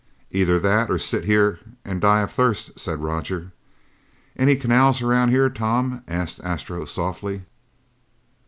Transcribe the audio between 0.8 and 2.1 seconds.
or sit here and